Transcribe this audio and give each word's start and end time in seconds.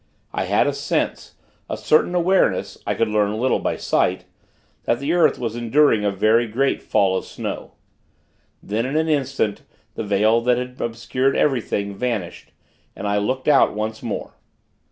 I 0.33 0.45
had 0.45 0.65
a 0.65 0.73
sense, 0.73 1.35
a 1.69 1.77
certain 1.77 2.15
awareness 2.15 2.75
(I 2.87 2.95
could 2.95 3.07
learn 3.07 3.39
little 3.39 3.59
by 3.59 3.75
sight), 3.75 4.25
that 4.85 4.97
the 4.97 5.13
earth 5.13 5.37
was 5.37 5.55
enduring 5.55 6.03
a 6.03 6.09
very 6.09 6.47
great 6.47 6.81
fall 6.81 7.15
of 7.15 7.23
snow. 7.23 7.73
Then, 8.63 8.87
in 8.87 8.95
an 8.95 9.07
instant, 9.07 9.61
the 9.93 10.03
veil 10.03 10.41
that 10.41 10.57
had 10.57 10.81
obscured 10.81 11.35
everything, 11.37 11.93
vanished, 11.95 12.51
and 12.95 13.07
I 13.07 13.19
looked 13.19 13.47
out, 13.47 13.75
once 13.75 14.01
more. 14.01 14.33